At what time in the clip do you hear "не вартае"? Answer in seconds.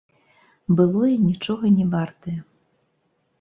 1.77-2.35